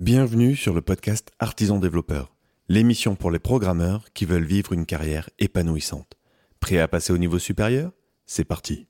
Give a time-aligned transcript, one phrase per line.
[0.00, 2.32] Bienvenue sur le podcast Artisan Développeur,
[2.68, 6.16] l'émission pour les programmeurs qui veulent vivre une carrière épanouissante.
[6.60, 7.90] Prêt à passer au niveau supérieur?
[8.24, 8.86] C'est parti.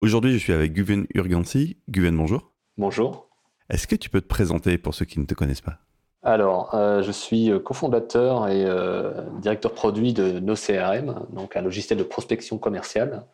[0.00, 1.76] Aujourd'hui, je suis avec Guven Urgansi.
[1.90, 2.52] Guven, bonjour.
[2.78, 3.28] Bonjour.
[3.68, 5.76] Est-ce que tu peux te présenter pour ceux qui ne te connaissent pas?
[6.22, 11.98] Alors, euh, je suis euh, cofondateur et euh, directeur produit de NoCRM, donc un logiciel
[11.98, 13.26] de prospection commerciale.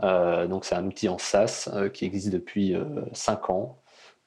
[0.00, 2.76] donc, c'est un outil en SaaS qui existe depuis
[3.14, 3.80] 5 ans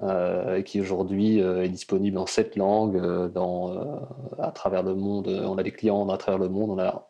[0.03, 4.01] euh, qui aujourd'hui euh, est disponible en sept langues euh, dans,
[4.39, 5.27] à travers le monde.
[5.27, 6.71] On a des clients à travers le monde.
[6.71, 7.07] On a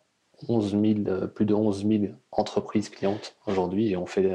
[0.50, 0.72] 11
[1.06, 4.34] 000, plus de 11 000 entreprises clientes aujourd'hui et on fait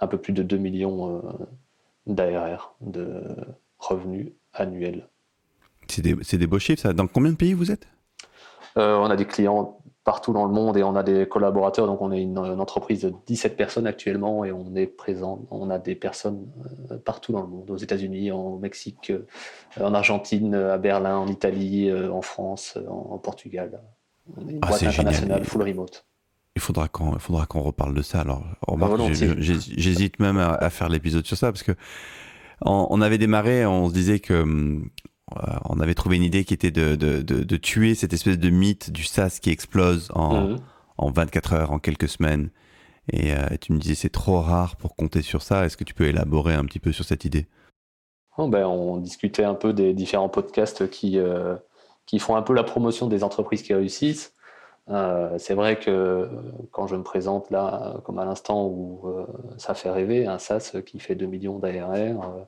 [0.00, 1.20] un peu plus de 2 millions
[2.06, 3.24] d'ARR, de
[3.78, 5.08] revenus annuels.
[5.88, 6.92] C'est des, des, beaux chiffres, ça.
[6.92, 7.88] Dans combien de pays vous êtes?
[8.76, 11.86] On a des clients partout dans le monde et on a des collaborateurs.
[11.86, 15.46] Donc, on est une, entreprise de 17 personnes actuellement et on est présent.
[15.50, 16.46] On a des personnes
[16.90, 19.26] euh, partout dans le monde, aux États-Unis, au Mexique, euh,
[19.80, 23.80] en Argentine, à Berlin, en Italie, euh, en France, en, Portugal.
[24.36, 26.04] On est une ah, boîte internationale, full remote.
[26.56, 28.20] Il faudra qu'on faudra qu'on reparle de ça.
[28.20, 28.42] Alors,
[29.08, 31.72] j'hésite même à, faire l'épisode sur ça parce que
[32.60, 34.90] on, avait démarré, on se disait que hum,
[35.68, 39.38] on avait trouvé une idée qui était de, tuer cette espèce de mythe du SaaS
[39.40, 40.56] qui explose en,
[40.98, 41.58] 24 mhm.
[41.58, 42.50] heures, en quelques semaines.
[43.12, 45.64] Et euh, tu me disais c'est trop rare pour compter sur ça.
[45.64, 47.46] Est-ce que tu peux élaborer un petit peu sur cette idée?
[48.38, 51.56] Oh, ben, On discutait un peu des différents podcasts qui, euh,
[52.06, 54.34] qui font un peu la promotion des entreprises qui réussissent.
[55.38, 56.28] c'est vrai que
[56.70, 59.02] quand je me présente là, comme à l'instant où
[59.58, 62.46] ça fait rêver, un SaaS qui fait 2 millions d'ARR,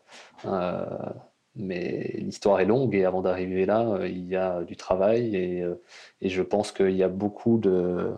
[1.56, 5.62] mais l'histoire est longue et avant d'arriver là, euh, il y a du travail et,
[5.62, 5.74] euh,
[6.20, 8.12] et je pense qu'il y a beaucoup de...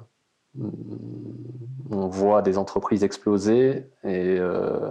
[1.90, 4.90] On voit des entreprises exploser et, euh,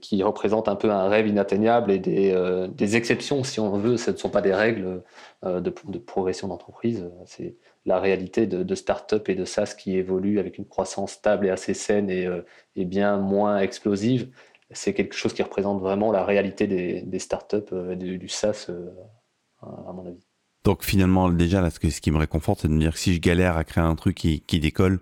[0.00, 3.96] qui représentent un peu un rêve inatteignable et des, des, exceptions, si on veut.
[3.96, 5.02] Ce ne sont pas des règles
[5.44, 7.54] de, progression d'entreprise, c'est
[7.86, 11.50] la réalité de, de start-up et de SaaS qui évolue avec une croissance stable et
[11.50, 14.28] assez saine et bien moins explosive
[14.70, 18.66] c'est quelque chose qui représente vraiment la réalité des, des startups euh, du, du, SaaS,
[18.70, 18.90] euh,
[19.62, 20.24] à mon avis.
[20.64, 23.20] Donc finalement, déjà, là, ce, qui me réconforte, c'est de me dire que si je
[23.20, 25.00] galère à créer un truc qui, qui décolle,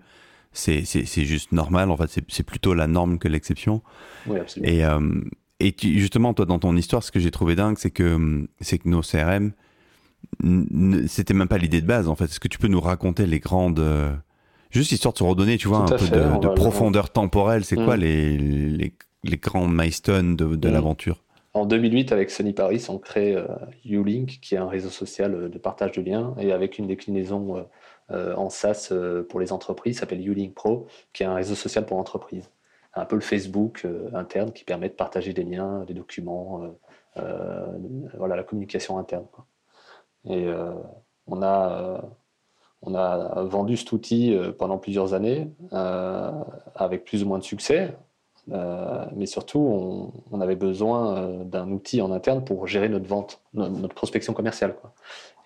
[0.52, 1.90] c'est juste normal.
[1.90, 3.80] En fait, c'est plutôt la norme que l'exception.
[4.26, 4.72] Oui, absolument.
[4.72, 5.20] Et, euh,
[5.60, 8.88] et justement, toi, dans ton histoire, ce que j'ai trouvé dingue, c'est que, c'est que
[8.88, 9.52] nos CRM,
[11.06, 12.24] c'était même pas l'idée de base, en fait.
[12.24, 13.82] Est-ce que tu peux nous raconter les grandes...
[14.70, 17.64] juste histoire de se redonner, tu vois, un peu de, de profondeur temporelle.
[17.64, 18.00] C'est quoi mm.
[18.00, 18.94] les, les
[19.24, 20.72] les grands milestones de, de mm.
[20.72, 21.22] l'aventure
[21.54, 23.46] En 2008, avec Sony Paris, on crée euh,
[23.84, 27.66] Ulink, qui est un réseau social euh, de partage de liens, et avec une déclinaison
[28.10, 28.92] euh, en SaaS
[29.28, 32.50] pour les entreprises, s'appelle Ulink Pro, qui est un réseau social pour entreprises.
[32.94, 36.76] Un peu le Facebook interne qui permet de partager des liens, des documents,
[37.16, 39.24] voilà, la communication interne.
[40.28, 40.46] Et
[41.26, 42.04] on a
[42.82, 47.96] on a vendu cet outil pendant plusieurs années avec plus ou moins de succès.
[48.50, 53.40] Euh, mais surtout, on, avait besoin euh, d'un outil en interne pour gérer notre vente,
[53.54, 54.74] notre, prospection commerciale.
[54.74, 54.92] Quoi.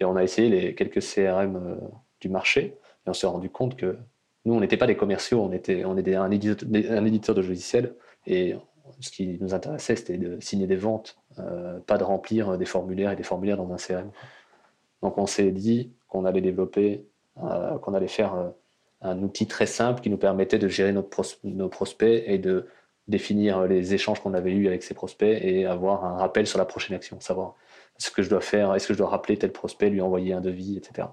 [0.00, 1.76] Et on a essayé les quelques CRM euh,
[2.20, 3.98] du marché et on s'est rendu compte que
[4.46, 7.94] nous, on n'était pas des commerciaux, on était, on était un, éditeur, un de logiciels
[8.26, 8.54] et
[9.00, 11.18] ce qui nous intéressait, c'était de signer des ventes,
[11.86, 14.10] pas de remplir des formulaires et des formulaires dans un CRM.
[15.02, 18.52] Donc on s'est dit qu'on allait développer, qu'on allait faire
[19.00, 21.10] un outil très simple qui nous permettait de gérer notre
[21.42, 22.68] nos prospects et de
[23.08, 26.64] définir les échanges qu'on avait eus avec ces prospects et avoir un rappel sur la
[26.64, 27.54] prochaine action, savoir
[27.98, 30.40] ce que je dois faire, est-ce que je dois rappeler tel prospect, lui envoyer un
[30.40, 31.08] devis, etc.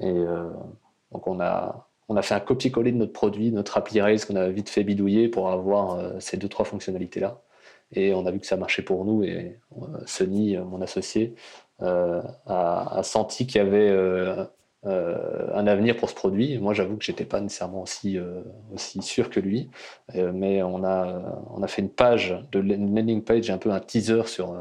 [0.00, 0.50] Et euh,
[1.12, 1.86] donc on a,
[2.22, 5.50] fait un copier-coller de notre produit, notre appli Rails qu'on a vite fait bidouiller pour
[5.50, 7.40] avoir euh, ces deux, trois fonctionnalités-là.
[7.92, 11.34] Et on a vu que ça marchait pour nous et euh, Sony, mon associé,
[11.80, 13.94] a, senti qu'il y avait
[14.88, 16.58] euh, un avenir pour ce produit.
[16.58, 18.40] Moi, j'avoue que j'étais pas nécessairement aussi, euh,
[18.72, 19.70] aussi sûr que lui,
[20.14, 23.80] euh, mais on a, on a fait une page, de landing page, un peu un
[23.80, 24.56] teaser sur,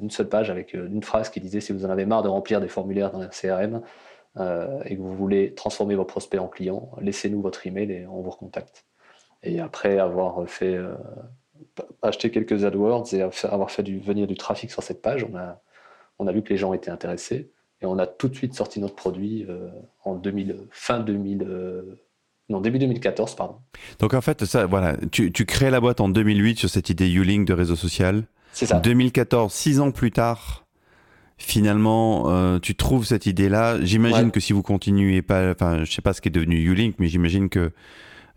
[0.00, 2.60] une seule page avec une phrase qui disait si vous en avez marre de remplir
[2.60, 3.82] des formulaires dans un CRM
[4.84, 8.30] et que vous voulez transformer vos prospects en clients, laissez-nous votre email et on vous
[8.30, 8.84] recontacte.
[9.42, 10.78] Et après avoir fait
[12.02, 15.60] acheter quelques AdWords et avoir fait venir du trafic sur cette page, on a,
[16.20, 17.50] on a vu que les gens étaient intéressés.
[17.82, 19.68] Et on a tout de suite sorti notre produit euh,
[20.04, 21.82] en 2000, fin 2000, euh,
[22.50, 23.56] non, début 2014, pardon.
[24.00, 27.10] Donc en fait, ça, voilà, tu, tu crées la boîte en 2008 sur cette idée
[27.10, 28.24] U-Link de réseau social.
[28.52, 28.80] C'est ça.
[28.80, 30.66] 2014, six ans plus tard,
[31.38, 33.80] finalement, euh, tu trouves cette idée-là.
[33.82, 36.96] J'imagine que si vous continuez pas, enfin, je sais pas ce qui est devenu U-Link,
[36.98, 37.72] mais j'imagine que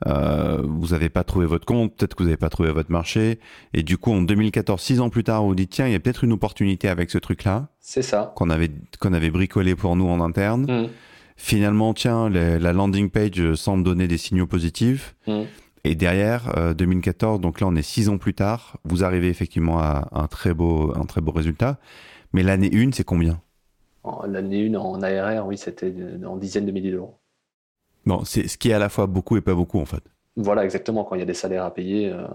[0.08, 3.40] Euh, vous n'avez pas trouvé votre compte, peut-être que vous n'avez pas trouvé votre marché.
[3.74, 6.00] Et du coup, en 2014, six ans plus tard, vous dites tiens, il y a
[6.00, 7.68] peut-être une opportunité avec ce truc-là.
[7.80, 8.34] C'est ça.
[8.36, 10.66] Qu'on avait, qu'on avait bricolé pour nous en interne.
[10.70, 10.90] Mmh.
[11.36, 15.16] Finalement, tiens, la landing page semble donner des signaux positifs.
[15.28, 15.42] Mmh.
[15.84, 19.80] Et derrière, 2014, euh, donc là, on est six ans plus tard, vous arrivez effectivement
[19.80, 21.78] à un très beau, un très beau résultat.
[22.32, 23.42] Mais l'année 1, c'est combien?
[24.28, 25.94] L'année 1 en ARR, oui, c'était
[26.26, 27.20] en dizaines de milliers d'euros.
[28.06, 30.04] Bon, c'est ce qui est à la fois beaucoup et pas beaucoup en fait.
[30.36, 31.04] Voilà, exactement.
[31.04, 32.26] Quand il y a des salaires à payer, euh,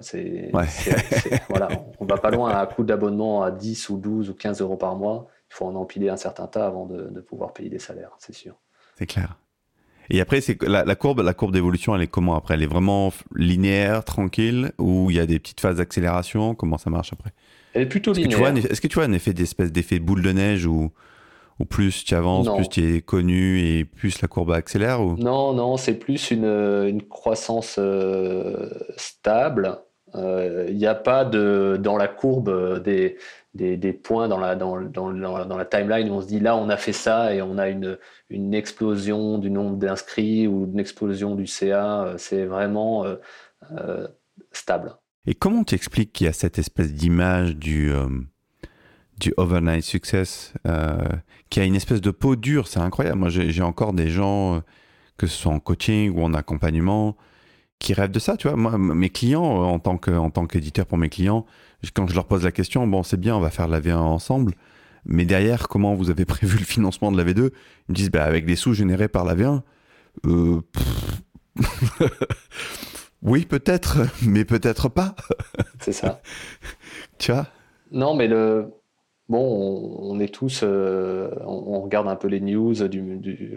[0.00, 0.52] c'est,
[1.48, 1.68] voilà,
[1.98, 4.76] on va pas loin à un coût d'abonnement à 10 ou 12 ou 15 euros
[4.76, 5.26] par mois.
[5.50, 8.54] Il faut en empiler un certain tas avant de, pouvoir payer des salaires, c'est sûr.
[8.96, 9.36] C'est clair.
[10.10, 12.54] Et après, c'est la, la, courbe, la courbe d'évolution, elle est comment après?
[12.54, 16.54] Elle est vraiment linéaire, tranquille, ou il y a des petites phases d'accélération?
[16.54, 17.30] Comment ça marche après?
[17.74, 18.56] Elle est plutôt linéaire.
[18.56, 20.92] Est-ce que tu vois un effet d'espèce d'effet boule de neige où
[21.60, 25.16] ou plus tu avances, plus tu es connu et plus la courbe accélère ou...
[25.16, 29.78] Non, non, c'est plus une, une croissance euh, stable.
[30.14, 33.18] Il euh, n'y a pas de, dans la courbe des,
[33.54, 36.56] des, des points dans la, dans, dans, dans, la timeline où on se dit là
[36.56, 37.96] on a fait ça et on a une,
[38.28, 42.14] une explosion du nombre d'inscrits ou une explosion du CA.
[42.16, 44.08] C'est vraiment euh,
[44.50, 44.96] stable.
[45.26, 47.92] Et comment tu expliques qu'il y a cette espèce d'image du
[49.20, 51.04] du overnight success, euh,
[51.50, 52.66] qui a une espèce de peau dure.
[52.66, 53.18] C'est incroyable.
[53.18, 54.60] Moi, j'ai encore des gens, euh,
[55.18, 57.16] que ce soit en coaching ou en accompagnement,
[57.78, 58.36] qui rêvent de ça.
[58.36, 61.46] Tu vois, moi, mes clients, euh, en tant que, en tant qu'éditeur pour mes clients,
[61.94, 64.54] quand je leur pose la question, bon, c'est bien, on va faire la V1 ensemble.
[65.04, 67.50] Mais derrière, comment vous avez prévu le financement de la V2
[67.88, 69.60] Ils me disent, bah, avec des sous générés par la V1.
[73.22, 75.14] oui, peut-être, mais peut-être pas.
[75.80, 76.22] c'est ça.
[77.18, 77.46] tu vois?
[77.92, 78.70] Non, mais le,
[79.30, 82.74] bon, on, est tous, euh, on, regarde un peu les news,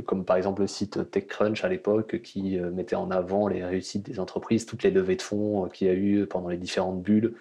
[0.05, 4.05] comme par exemple le site TechCrunch à l'époque, qui euh, mettait en avant les réussites
[4.05, 7.01] des entreprises, toutes les levées de fonds euh, qu'il y a eu pendant les différentes
[7.01, 7.33] bulles,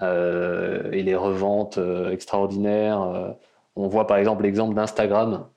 [0.00, 1.80] et les reventes
[2.12, 3.34] extraordinaires.
[3.74, 5.48] on voit par exemple l'exemple d'Instagram,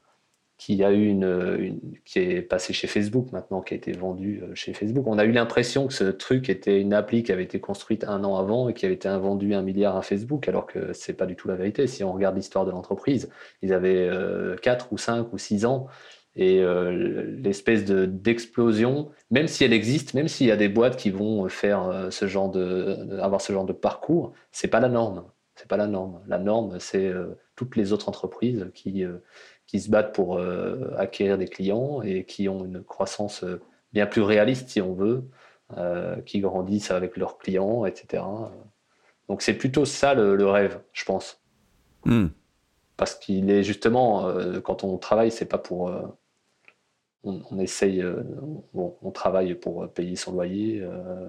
[0.62, 4.54] qui a eu une, qui est passé chez Facebook maintenant, qui a été vendu euh,
[4.54, 5.08] chez Facebook.
[5.08, 8.24] On a eu l'impression que ce truc était une appli qui avait été construite un
[8.24, 11.26] an avant et qui avait été vendu un milliard à Facebook, alors que c'est pas
[11.26, 11.88] du tout la vérité.
[11.88, 13.32] Si on regarde l'histoire de l'entreprise,
[13.64, 15.88] ils avaient euh, 4 ou 5 ou 6 ans
[16.36, 20.96] et euh, l'espèce de d'explosion, même si elle existe, même s'il y a des boîtes
[20.96, 24.90] qui vont faire euh, ce genre de, avoir ce genre de parcours, c'est pas la
[24.90, 25.24] norme.
[25.56, 26.22] C'est pas la norme.
[26.28, 27.12] La norme, c'est
[27.56, 29.06] toutes les autres entreprises qui
[29.72, 33.62] qui se battent pour euh, acquérir des clients et qui ont une croissance euh,
[33.94, 35.24] bien plus réaliste, si on veut,
[35.78, 38.22] euh, qui grandissent avec leurs clients, etc.
[39.30, 41.42] Donc c'est plutôt ça le, rêve, je pense.
[42.04, 42.28] Hmm.
[42.98, 44.30] Parce qu'il est justement,
[44.62, 45.92] quand on travaille, c'est pas pour.
[47.24, 48.04] On, essaye,
[48.74, 50.86] on travaille pour payer son loyer,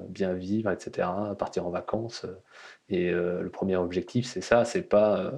[0.09, 2.27] bien vivre, etc., partir en vacances.
[2.91, 5.33] et le premier objectif, c'est ça, c'est pas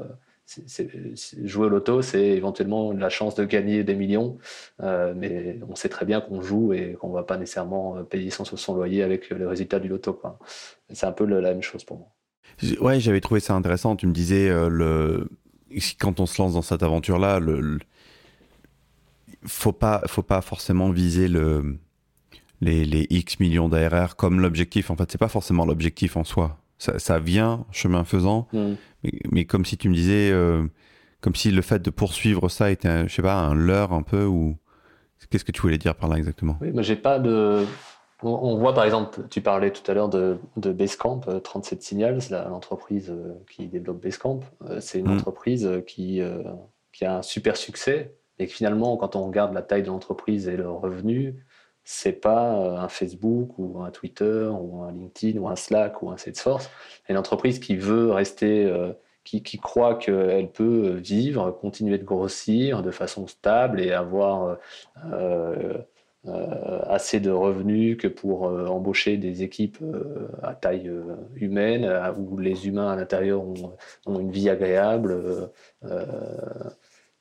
[1.43, 4.39] jouer au loto, c'est éventuellement la chance de gagner des millions,
[4.83, 8.03] euh, mais on sait très bien qu'on joue et qu'on ne va pas nécessairement euh,
[8.03, 10.21] payer son, son loyer avec le résultat du loto.
[10.91, 12.09] C'est un peu la même chose pour moi.
[12.81, 13.97] Ouais, j'avais trouvé ça intéressant.
[13.97, 15.29] Tu me disais, euh, le...
[15.99, 17.79] quand on se lance dans cette aventure-là, le...
[19.45, 21.79] faut pas, faut pas forcément viser le...
[22.61, 24.91] les, X millions d'ARR comme l'objectif.
[24.91, 26.59] En fait, c'est pas forcément l'objectif en soi.
[26.85, 28.75] Ça, ça, vient chemin faisant, mm.
[29.33, 30.67] Mais, comme si tu me disais, euh,
[31.23, 34.03] comme si le fait de poursuivre ça était, un, je sais pas, un leurre un
[34.03, 34.57] peu ou
[35.31, 36.59] qu'est-ce que tu voulais dire par là exactement?
[36.61, 37.65] Oui, mais j'ai pas de.
[38.23, 42.21] On, voit par exemple, tu parlais tout à l'heure de, de Basecamp, 37 euh, Signals,
[42.31, 44.41] l'entreprise euh, qui développe Basecamp.
[44.81, 45.17] C'est une mm.
[45.19, 46.21] entreprise qui,
[46.93, 50.49] qui a un super succès et que finalement, quand on regarde la taille de l'entreprise
[50.49, 51.45] et le revenu,
[51.85, 52.51] c'est pas
[52.81, 56.71] un Facebook ou un Twitter ou un LinkedIn ou un Slack ou un Salesforce.
[57.09, 58.93] Une entreprise qui veut rester, euh,
[59.25, 64.59] qui, croit qu'elle peut vivre, continuer de grossir de façon stable et avoir
[65.13, 65.79] euh,
[66.27, 69.79] euh, assez de revenus que pour embaucher des équipes
[70.43, 70.91] à taille
[71.37, 71.87] humaine
[72.19, 75.51] où les humains à l'intérieur ont, une vie agréable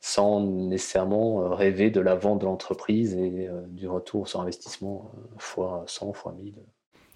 [0.05, 5.09] sans nécessairement euh, rêver de la vente de l'entreprise et euh, du retour sur investissement
[5.15, 6.55] euh, fois 100, fois 1000.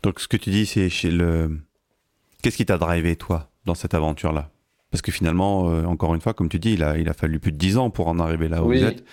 [0.03, 1.59] Donc ce que tu dis, c'est chez le...
[2.41, 4.51] Qu'est-ce qui t'a drivé, toi, dans cette aventure-là?
[4.89, 7.51] Parce que finalement, encore une fois, comme tu dis, il a, il a fallu plus
[7.51, 9.03] de 10 ans pour en arriver là où vous êtes.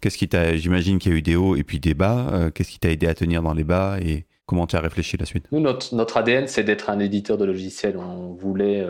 [0.00, 0.56] Qu'est-ce qui t'a...
[0.56, 2.50] J'imagine qu'il y a eu des hauts et puis des bas.
[2.54, 5.26] Qu'est-ce qui t'a aidé à tenir dans les bas et comment tu as réfléchi la
[5.26, 5.48] suite?
[5.50, 7.96] Nous, notre, notre ADN, c'est d'être un éditeur de logiciels.
[7.96, 8.86] On voulait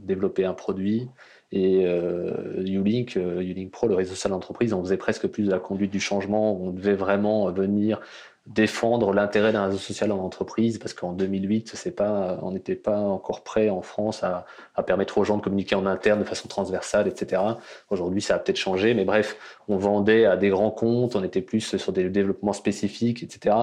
[0.00, 1.10] développer un produit
[1.54, 5.50] et euh, Ulink, euh, Ulink Pro, le réseau social d'entreprise, on faisait presque plus de
[5.52, 6.60] la conduite du changement.
[6.60, 8.00] On devait vraiment venir
[8.46, 12.98] défendre l'intérêt d'un réseau social en entreprise, parce qu'en 2008, c'est pas, on n'était pas
[12.98, 14.44] encore prêt en France à,
[14.82, 17.40] permettre aux gens de communiquer en interne de façon transversale, etc.
[17.88, 19.36] Aujourd'hui, ça a peut-être changé, mais bref,
[19.68, 23.54] on vendait à des grands comptes, on était plus sur des développements spécifiques, etc.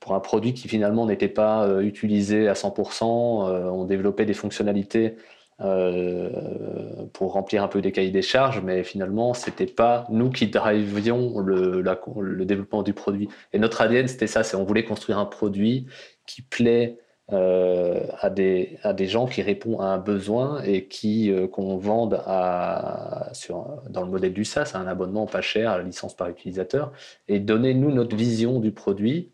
[0.00, 4.34] Pour un produit qui finalement n'était pas euh, utilisé à 100%, euh, on développait des
[4.34, 5.16] fonctionnalités
[5.60, 10.48] euh, pour remplir un peu des cahiers des charges, mais finalement, c'était pas nous qui
[10.48, 13.28] drivions le, développement du produit.
[13.52, 15.86] Et notre ADN, c'était ça, c'est on voulait construire un produit
[16.26, 16.98] qui plaît
[17.32, 24.02] euh, à, des, gens qui répondent à un besoin et qui euh, qu'on vende dans
[24.02, 26.92] le modèle du SaaS un abonnement pas cher, à la licence par utilisateur,
[27.28, 29.30] et donner nous notre vision du produit.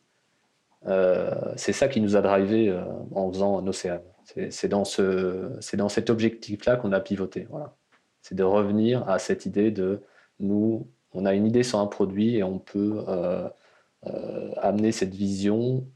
[1.57, 2.75] c'est ça qui nous a drivé
[3.15, 4.01] en faisant nos CRM.
[4.51, 7.47] C'est dans, ce, dans cet objectif-là qu'on a pivoté.
[7.51, 7.77] Voilà.
[8.23, 10.03] C'est de revenir à cette idée de
[10.39, 13.49] nous, on a une idée sur un produit et on peut euh,
[14.07, 15.87] euh, amener cette vision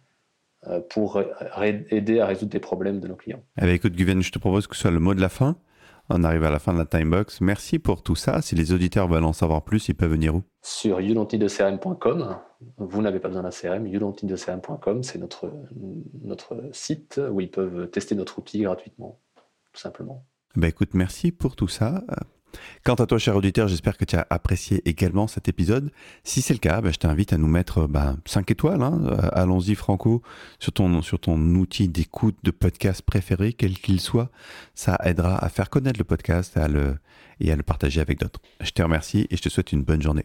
[0.66, 1.22] euh, pour
[1.60, 3.42] aider à résoudre des problèmes de nos clients.
[3.60, 5.56] Eh écoute, Guven, je te propose que ce soit le mot de la fin.
[6.10, 7.40] On arrive à la fin de la timebox.
[7.40, 8.42] Merci pour tout ça.
[8.42, 10.42] Si les auditeurs veulent en savoir plus, ils peuvent venir où?
[10.66, 12.38] Sur youdontn'tneedacrm.com.
[12.78, 13.87] Vous n'avez pas besoin d'un CRM.
[13.87, 15.52] youdontn'tneedacrm.com, c'est notre,
[16.23, 20.25] notre site où ils peuvent tester notre outil gratuitement, tout simplement.
[20.56, 22.02] Ben écoute, merci pour tout ça.
[22.83, 25.90] Quant à toi, cher auditeur, j'espère que tu as apprécié également cet épisode.
[26.23, 28.83] Si c'est le cas, ben, je t'invite à nous mettre ben, 5 étoiles.
[28.83, 29.02] Hein.
[29.04, 30.23] Euh, allons-y, Franco,
[30.61, 34.30] sur ton, sur ton outil d'écoute de podcast préféré, quel qu'il soit.
[34.75, 36.97] Ça aidera à faire connaître le podcast à le,
[37.38, 38.40] et à le partager avec d'autres.
[38.61, 40.25] Je te remercie et je te souhaite une bonne journée.